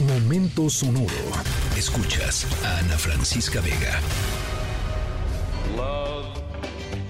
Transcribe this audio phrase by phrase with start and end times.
[0.00, 1.08] Momento sonoro.
[1.74, 3.98] Escuchas a Ana Francisca Vega.
[5.74, 6.42] Love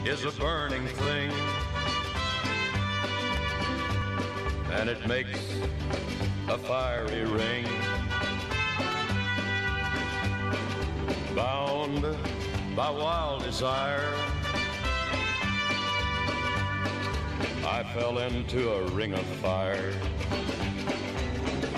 [0.04, 1.32] is a burning thing.
[4.70, 5.40] And it makes
[6.48, 7.66] a fiery ring.
[11.34, 12.02] Bound
[12.76, 14.14] by wild desire.
[17.66, 19.92] I fell into a ring of fire.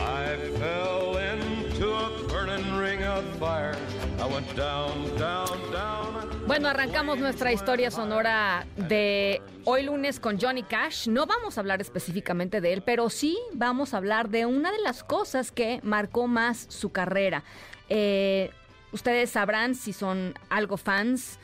[0.09, 3.77] I fell into a burning ring of fire.
[4.19, 6.47] I went down, down, down.
[6.47, 11.07] Bueno, arrancamos nuestra historia sonora de hoy lunes con Johnny Cash.
[11.07, 14.79] No vamos a hablar específicamente de él, pero sí vamos a hablar de una de
[14.79, 17.45] las cosas que marcó más su carrera.
[17.91, 18.51] Eh,
[18.93, 21.39] ustedes sabrán si son algo fans,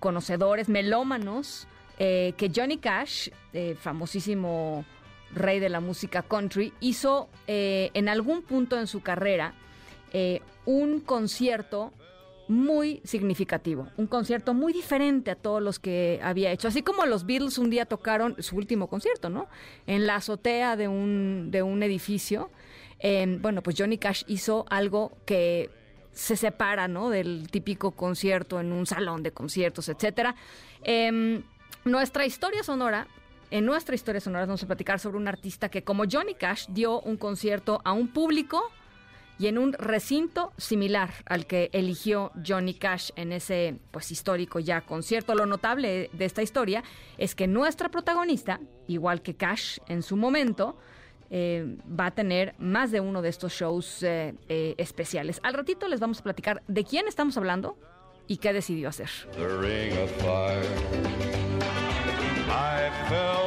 [0.00, 1.68] conocedores, melómanos
[2.00, 4.84] eh, que Johnny Cash, eh, famosísimo
[5.34, 9.54] rey de la música country, hizo eh, en algún punto en su carrera
[10.64, 11.92] un concierto
[12.48, 17.24] muy significativo, un concierto muy diferente a todos los que había hecho, así como los
[17.24, 19.46] Beatles un día tocaron su último concierto, ¿no?
[19.86, 22.50] En la azotea de un, de un edificio.
[23.38, 25.70] bueno, pues Johnny Cash hizo algo que
[26.12, 27.10] se separa, ¿no?
[27.10, 30.34] Del típico concierto en un salón de conciertos, etcétera.
[30.82, 31.42] Em,
[31.84, 33.06] nuestra historia sonora,
[33.50, 37.00] en nuestra historia sonora vamos a platicar sobre un artista que como Johnny Cash dio
[37.00, 38.62] un concierto a un público
[39.38, 44.82] y en un recinto similar al que eligió Johnny Cash en ese pues histórico ya
[44.82, 45.34] concierto.
[45.34, 46.84] Lo notable de esta historia
[47.16, 50.76] es que nuestra protagonista, igual que Cash en su momento,
[51.30, 55.40] eh, va a tener más de uno de estos shows eh, eh, especiales.
[55.42, 57.78] Al ratito les vamos a platicar de quién estamos hablando
[58.26, 59.08] y qué decidió hacer.
[59.36, 61.40] The ring of fire.
[62.50, 63.39] I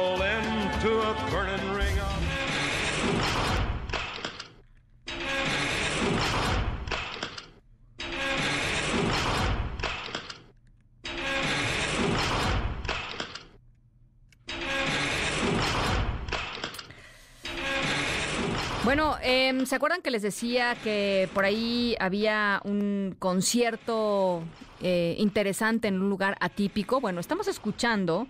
[18.84, 24.42] Bueno, em, ¿se acuerdan que les decía que por ahí había un concierto
[24.82, 27.00] eh, interesante en un lugar atípico?
[27.00, 28.28] Bueno, estamos escuchando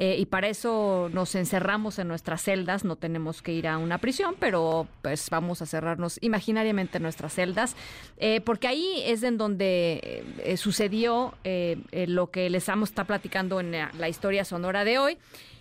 [0.00, 3.98] eh, y para eso nos encerramos en nuestras celdas, no tenemos que ir a una
[3.98, 7.74] prisión, pero pues vamos a cerrarnos imaginariamente en nuestras celdas,
[8.16, 10.24] eh, porque ahí es en donde
[10.56, 11.34] sucedió
[11.92, 15.18] lo que les a estar platicando en la historia sonora de hoy.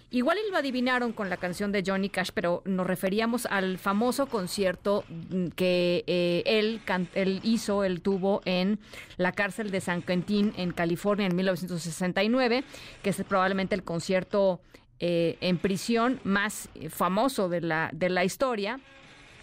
[0.09, 4.27] Igual y lo adivinaron con la canción de Johnny Cash, pero nos referíamos al famoso
[4.27, 8.79] concierto mm, que eh, él, hizo, él tuvo en
[9.17, 12.63] la cárcel de San Quentin en California en 1969,
[13.03, 14.61] que es probablemente el concierto
[15.01, 18.79] eh, en prisión más famoso de la, de la historia.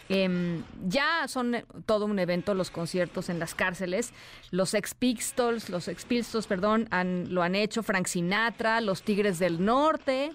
[0.08, 4.12] Em, ya son todo un evento los conciertos en las cárceles.
[4.50, 9.38] Los Ex Pistols, los Ex Pistols, perdón, han, lo han hecho Frank Sinatra, los Tigres
[9.38, 10.32] del Norte.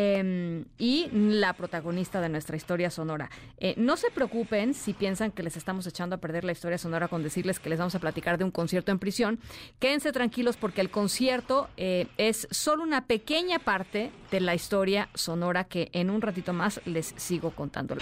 [0.00, 3.30] Em, y la protagonista de nuestra historia sonora.
[3.58, 7.08] Eh, no se preocupen si piensan que les estamos echando a perder la historia sonora
[7.08, 9.40] con decirles que les vamos a platicar de un concierto en prisión.
[9.80, 15.64] Quédense tranquilos porque el concierto eh, es solo una pequeña parte de la historia sonora
[15.64, 17.96] que en un ratito más les sigo contando.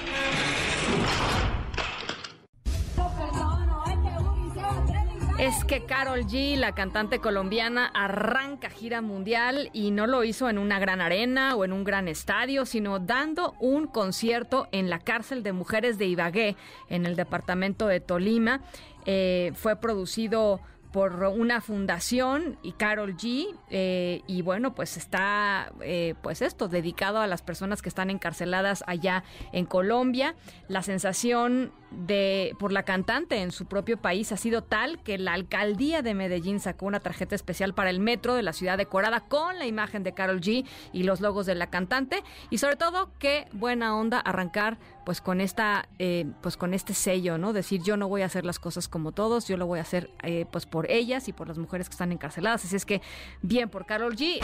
[5.46, 10.58] Es que Carol G, la cantante colombiana, arranca gira mundial y no lo hizo en
[10.58, 15.44] una gran arena o en un gran estadio, sino dando un concierto en la cárcel
[15.44, 16.56] de mujeres de Ibagué,
[16.88, 18.60] en el departamento de Tolima.
[19.04, 20.60] Eh, fue producido
[20.92, 27.20] por una fundación y Carol G eh, y bueno pues está eh, pues esto dedicado
[27.20, 30.34] a las personas que están encarceladas allá en Colombia
[30.68, 35.32] la sensación de por la cantante en su propio país ha sido tal que la
[35.32, 39.58] alcaldía de Medellín sacó una tarjeta especial para el metro de la ciudad decorada con
[39.58, 42.22] la imagen de Carol G y los logos de la cantante.
[42.50, 47.38] Y sobre todo qué buena onda arrancar pues con esta eh, pues con este sello
[47.38, 49.82] no decir yo no voy a hacer las cosas como todos yo lo voy a
[49.82, 53.02] hacer eh, pues por ellas y por las mujeres que están encarceladas así es que
[53.40, 54.40] bien por Carol G.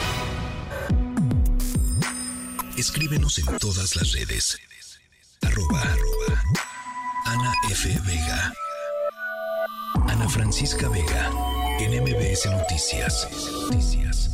[2.77, 4.57] Escríbenos en todas las redes.
[5.41, 6.22] Arroba, arroba
[7.33, 7.89] Ana F.
[8.05, 8.53] Vega.
[10.07, 11.31] Ana Francisca Vega.
[11.79, 13.27] En MBS Noticias.
[13.71, 14.32] Noticias.